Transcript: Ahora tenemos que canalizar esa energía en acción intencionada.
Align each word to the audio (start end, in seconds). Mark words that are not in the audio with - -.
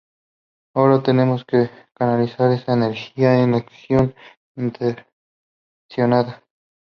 Ahora 0.73 1.03
tenemos 1.03 1.45
que 1.45 1.69
canalizar 1.93 2.51
esa 2.51 2.73
energía 2.73 3.35
en 3.39 3.53
acción 3.53 4.15
intencionada. 4.55 6.43